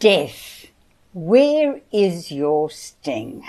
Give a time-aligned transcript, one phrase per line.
[0.00, 0.68] Death,
[1.12, 3.44] where is your sting?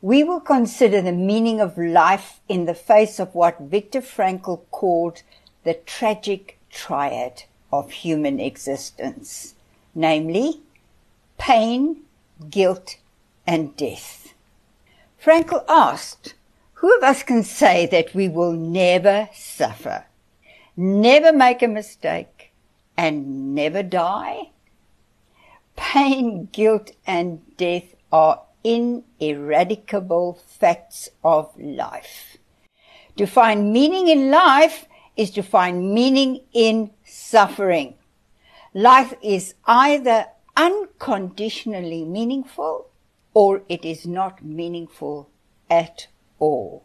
[0.00, 5.22] We will consider the meaning of life in the face of what Viktor Frankl called
[5.64, 9.54] the tragic triad of human existence,
[9.94, 10.62] namely
[11.36, 12.00] pain,
[12.48, 12.96] guilt,
[13.46, 14.32] and death.
[15.22, 16.32] Frankl asked,
[16.76, 20.06] who of us can say that we will never suffer,
[20.78, 22.52] never make a mistake,
[22.96, 24.51] and never die?
[25.82, 32.38] Pain, guilt, and death are ineradicable facts of life.
[33.16, 37.94] To find meaning in life is to find meaning in suffering.
[38.72, 42.86] Life is either unconditionally meaningful
[43.34, 45.28] or it is not meaningful
[45.68, 46.06] at
[46.38, 46.84] all.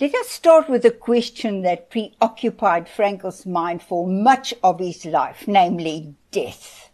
[0.00, 5.46] Let us start with a question that preoccupied Frankl's mind for much of his life,
[5.46, 6.89] namely death.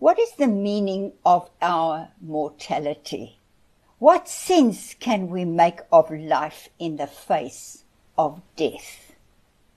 [0.00, 3.38] What is the meaning of our mortality?
[3.98, 7.84] What sense can we make of life in the face
[8.18, 9.12] of death?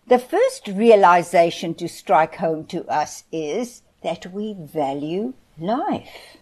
[0.07, 6.37] The first realization to strike home to us is that we value life.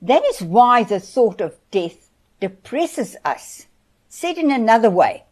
[0.00, 2.08] That is why the thought of death
[2.40, 3.66] depresses us.
[4.08, 5.24] Said in another way,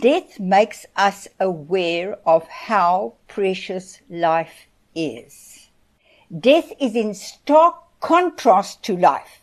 [0.00, 5.63] death makes us aware of how precious life is.
[6.38, 9.42] Death is in stark contrast to life.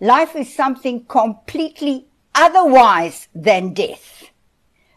[0.00, 4.30] Life is something completely otherwise than death.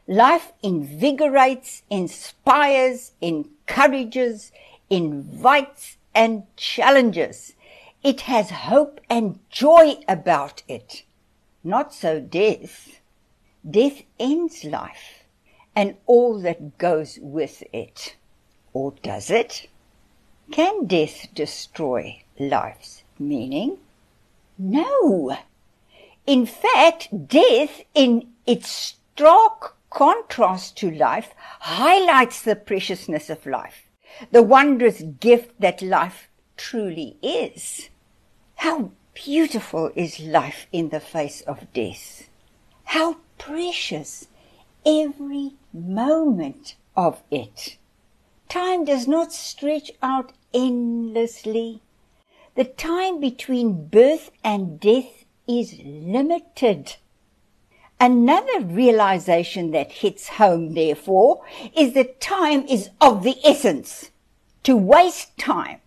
[0.07, 4.53] Life invigorates, inspires, encourages,
[4.89, 7.55] invites and challenges.
[8.03, 11.03] It has hope and joy about it.
[11.61, 13.01] Not so death.
[13.69, 15.25] Death ends life
[15.75, 18.15] and all that goes with it.
[18.71, 19.67] Or does it?
[20.51, 23.77] Can death destroy life's meaning?
[24.57, 25.37] No.
[26.27, 33.85] In fact, death in its stark contrast to life highlights the preciousness of life,
[34.31, 37.89] the wondrous gift that life truly is.
[38.55, 42.29] How beautiful is life in the face of death.
[42.83, 44.27] How precious
[44.85, 47.77] every moment of it.
[48.49, 51.81] Time does not stretch out endlessly.
[52.55, 56.95] The time between birth and death is limited.
[57.99, 61.41] Another realization that hits home, therefore,
[61.77, 64.11] is that time is of the essence.
[64.63, 65.81] To waste time,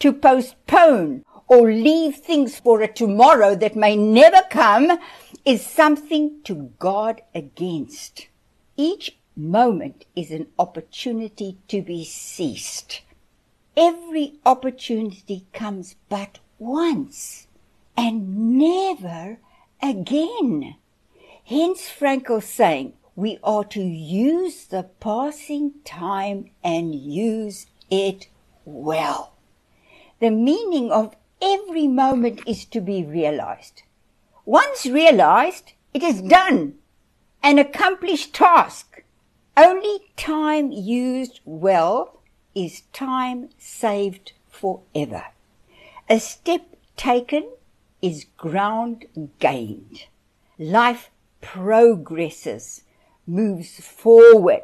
[0.00, 4.98] to postpone or leave things for a tomorrow that may never come
[5.44, 8.28] is something to guard against.
[8.76, 13.00] Each moment is an opportunity to be seized
[13.76, 17.46] every opportunity comes but once
[17.96, 19.38] and never
[19.82, 20.76] again.
[21.44, 28.28] Hence Frankl saying we are to use the passing time and use it
[28.64, 29.34] well.
[30.20, 33.82] The meaning of every moment is to be realized.
[34.44, 36.74] Once realized, it is done.
[37.42, 39.02] An accomplished task.
[39.56, 42.19] Only time used well
[42.54, 45.24] is time saved forever.
[46.08, 47.48] A step taken
[48.02, 49.06] is ground
[49.38, 50.06] gained.
[50.58, 51.10] Life
[51.40, 52.82] progresses,
[53.26, 54.62] moves forward.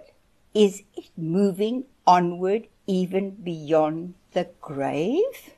[0.54, 5.54] Is it moving onward even beyond the grave?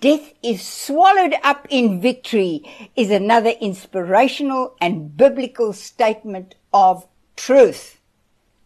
[0.00, 2.62] Death is swallowed up in victory
[2.94, 7.95] is another inspirational and biblical statement of truth.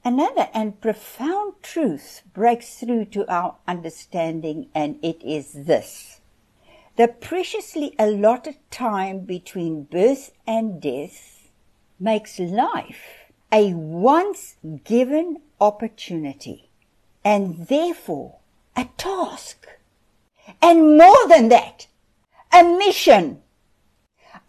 [0.03, 6.21] Another and profound truth breaks through to our understanding, and it is this.
[6.97, 11.51] The preciously allotted time between birth and death
[11.99, 16.71] makes life a once given opportunity
[17.23, 18.39] and therefore
[18.77, 19.67] a task.
[20.63, 21.89] And more than that,
[22.53, 23.43] a mission.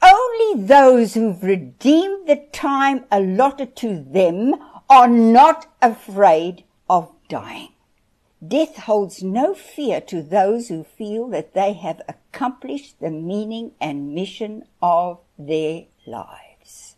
[0.01, 4.55] Only those who've redeemed the time allotted to them
[4.91, 7.69] are not afraid of dying.
[8.45, 14.13] Death holds no fear to those who feel that they have accomplished the meaning and
[14.13, 16.97] mission of their lives.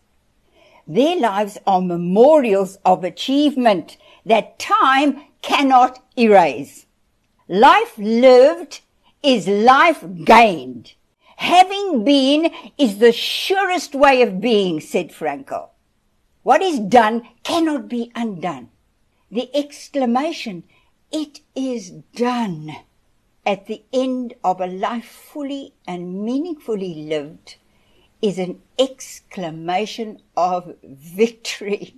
[0.87, 6.87] Their lives are memorials of achievement that time cannot erase.
[7.47, 8.81] Life lived
[9.21, 10.93] is life gained.
[11.35, 15.69] Having been is the surest way of being, said Frankl.
[16.43, 18.69] What is done cannot be undone.
[19.31, 20.63] The exclamation,
[21.09, 22.75] it is done,
[23.45, 27.55] at the end of a life fully and meaningfully lived
[28.21, 31.95] is an exclamation of victory.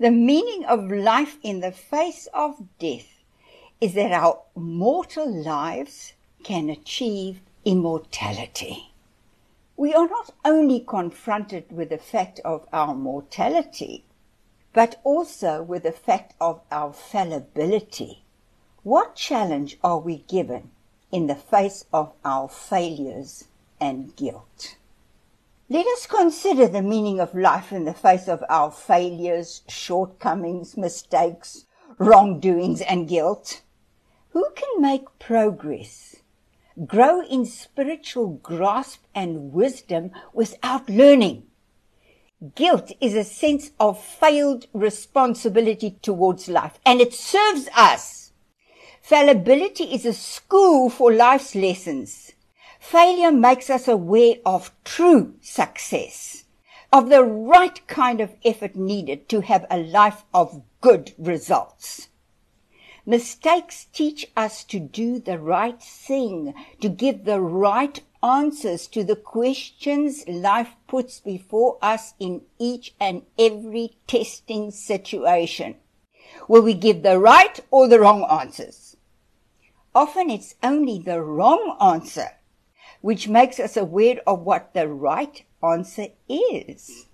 [0.00, 3.22] The meaning of life in the face of death
[3.80, 8.92] is that our mortal lives can achieve immortality.
[9.78, 14.06] We are not only confronted with the fact of our mortality,
[14.72, 18.24] but also with the fact of our fallibility.
[18.82, 20.70] What challenge are we given
[21.12, 24.76] in the face of our failures and guilt?
[25.68, 31.66] Let us consider the meaning of life in the face of our failures, shortcomings, mistakes,
[31.98, 33.60] wrongdoings, and guilt.
[34.30, 36.15] Who can make progress,
[36.84, 41.44] grow in spiritual grasp and wisdom without learning?
[42.54, 48.32] Guilt is a sense of failed responsibility towards life, and it serves us.
[49.00, 52.32] Fallibility is a school for life's lessons.
[52.78, 56.44] Failure makes us aware of true success,
[56.92, 62.08] of the right kind of effort needed to have a life of good results.
[63.08, 69.14] Mistakes teach us to do the right thing, to give the right answers to the
[69.14, 75.76] questions life puts before us in each and every testing situation.
[76.48, 78.96] Will we give the right or the wrong answers?
[79.94, 82.30] Often it's only the wrong answer
[83.00, 87.06] which makes us aware of what the right answer is.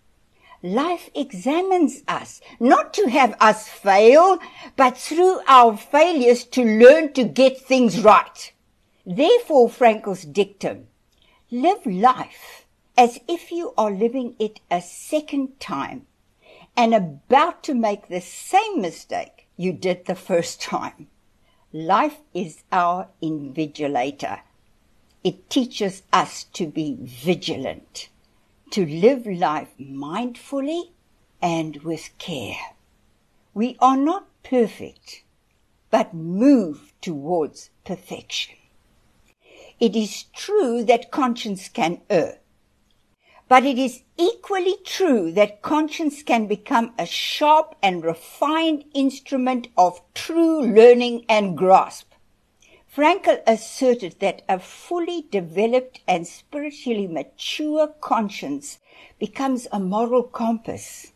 [0.62, 4.38] Life examines us, not to have us fail,
[4.76, 8.52] but through our failures to learn to get things right.
[9.04, 10.86] Therefore, Frankl's dictum,
[11.50, 12.66] live life
[12.96, 16.06] as if you are living it a second time
[16.76, 21.08] and about to make the same mistake you did the first time.
[21.72, 24.40] Life is our invigilator.
[25.24, 28.08] It teaches us to be vigilant,
[28.72, 30.90] to live life mindfully
[31.42, 32.74] and with care.
[33.52, 35.24] We are not perfect,
[35.90, 38.54] but move towards perfection.
[39.78, 42.38] It is true that conscience can err,
[43.46, 50.00] but it is equally true that conscience can become a sharp and refined instrument of
[50.14, 52.11] true learning and grasp.
[52.94, 58.80] Frankl asserted that a fully developed and spiritually mature conscience
[59.18, 61.12] becomes a moral compass,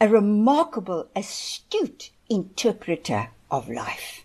[0.00, 4.24] a remarkable, astute interpreter of life.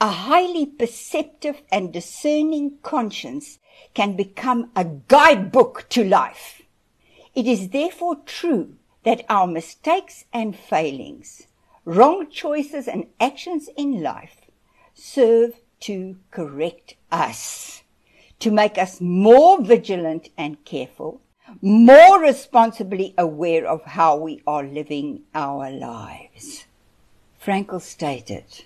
[0.00, 3.60] A highly perceptive and discerning conscience
[3.94, 6.62] can become a guidebook to life.
[7.32, 8.74] It is therefore true
[9.04, 11.46] that our mistakes and failings,
[11.84, 14.43] wrong choices and actions in life
[14.94, 17.82] serve to correct us,
[18.38, 21.20] to make us more vigilant and careful,
[21.60, 26.64] more responsibly aware of how we are living our lives.
[27.44, 28.64] Frankl stated,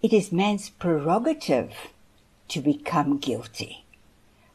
[0.00, 1.72] it is man's prerogative
[2.48, 3.84] to become guilty,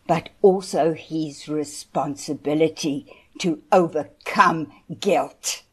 [0.08, 3.06] but also his responsibility
[3.40, 5.64] to overcome guilt.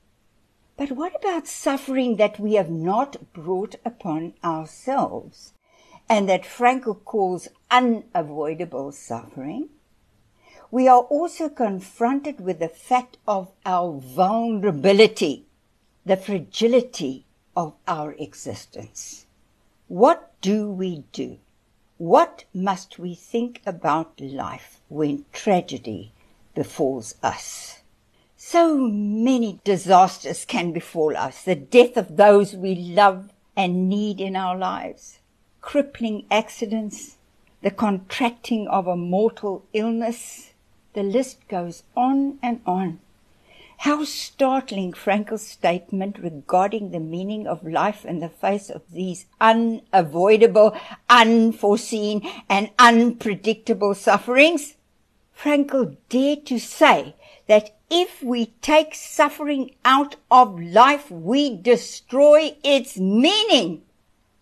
[0.81, 5.53] But what about suffering that we have not brought upon ourselves
[6.09, 9.69] and that Frankl calls unavoidable suffering?
[10.71, 15.45] We are also confronted with the fact of our vulnerability,
[16.07, 19.26] the fragility of our existence.
[19.87, 21.40] What do we do?
[21.99, 26.14] What must we think about life when tragedy
[26.54, 27.79] befalls us?
[28.42, 31.42] So many disasters can befall us.
[31.42, 35.18] The death of those we love and need in our lives,
[35.61, 37.18] crippling accidents,
[37.61, 40.54] the contracting of a mortal illness.
[40.94, 43.00] The list goes on and on.
[43.80, 50.75] How startling Frankl's statement regarding the meaning of life in the face of these unavoidable,
[51.11, 54.76] unforeseen, and unpredictable sufferings.
[55.38, 57.14] Frankel dared to say
[57.47, 63.82] that if we take suffering out of life, we destroy its meaning.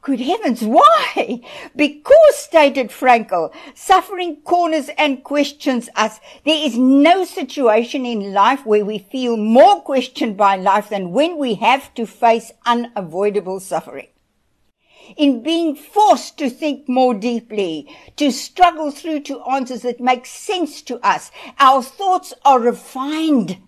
[0.02, 1.40] Good heavens, why?
[1.76, 6.20] Because, stated Frankl, suffering corners and questions us.
[6.44, 11.38] There is no situation in life where we feel more questioned by life than when
[11.38, 14.08] we have to face unavoidable suffering
[15.16, 20.82] in being forced to think more deeply, to struggle through to answers that make sense
[20.82, 21.30] to us.
[21.58, 23.58] Our thoughts are refined.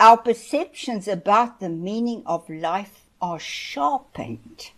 [0.00, 4.70] Our perceptions about the meaning of life are sharpened.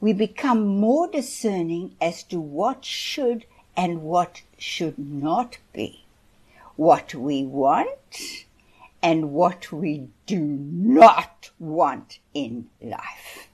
[0.00, 3.44] we become more discerning as to what should
[3.76, 6.04] and what should not be,
[6.76, 8.44] what we want
[9.02, 13.45] and what we do not want in life.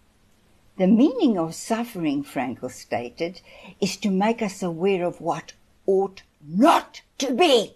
[0.79, 3.43] The meaning of suffering, Frankl stated,
[3.81, 5.53] is to make us aware of what
[5.87, 7.75] ought not to be,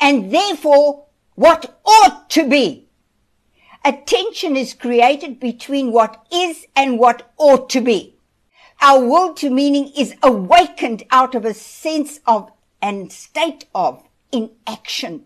[0.00, 2.86] and therefore what ought to be.
[3.84, 8.14] A tension is created between what is and what ought to be.
[8.80, 12.50] Our will to meaning is awakened out of a sense of
[12.80, 15.24] and state of inaction.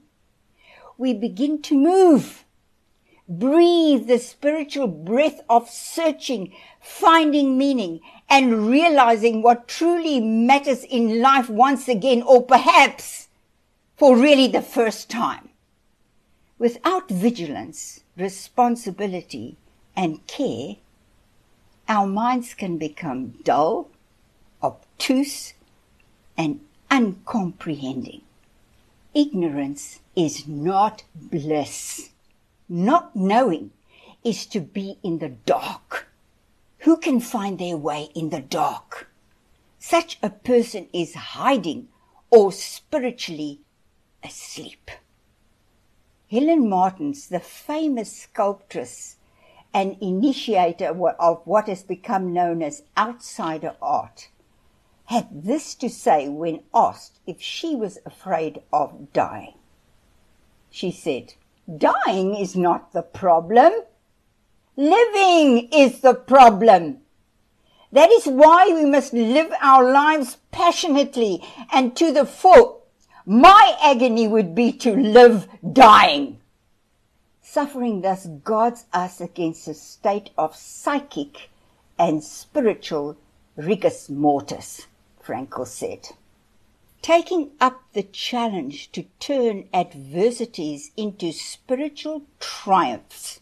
[0.97, 2.45] We begin to move
[3.29, 11.51] breathe the spiritual breath of searching, finding meaning, and realizing what truly matters in life
[11.51, 13.29] once again, or perhaps
[13.97, 15.51] for really the first time.
[16.59, 19.57] Without vigilance, responsibility,
[19.95, 20.77] and care,
[21.89, 23.91] our minds can become dull,
[24.63, 25.55] obtuse,
[26.37, 28.23] and uncomprehending.
[29.15, 32.11] Ignorance is not bliss.
[32.69, 33.71] Not knowing
[34.23, 36.09] is to be in the dark.
[36.81, 39.11] Who can find their way in the dark?
[39.79, 41.89] Such a person is hiding
[42.31, 43.61] or spiritually
[44.23, 44.91] asleep.
[46.31, 49.17] Helen Martins, the famous sculptress
[49.73, 54.29] and initiator of what has become known as outsider art,
[55.07, 59.55] had this to say when asked if she was afraid of dying.
[60.71, 61.35] She said,
[61.77, 63.73] Dying is not the problem.
[64.77, 66.99] Living is the problem.
[67.93, 72.87] That is why we must live our lives passionately and to the full.
[73.27, 76.41] My agony would be to live dying.
[77.43, 81.51] Suffering thus guards us against a state of psychic
[81.99, 83.17] and spiritual
[83.57, 84.87] rigor mortis,
[85.23, 86.09] Frankl said
[87.03, 93.41] taking up the challenge to turn adversities into spiritual triumphs.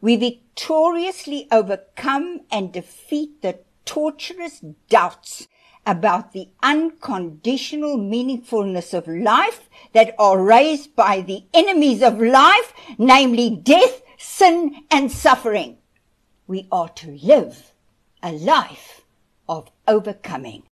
[0.00, 5.48] We victoriously overcome and defeat the torturous doubts
[5.86, 13.50] about the unconditional meaningfulness of life that are raised by the enemies of life, namely
[13.50, 15.78] death, sin, and suffering.
[16.46, 17.72] We are to live
[18.22, 19.02] a life
[19.48, 20.64] of overcoming.